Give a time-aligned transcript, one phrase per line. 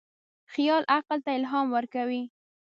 [0.53, 2.21] خیال عقل ته الهام ورکوي.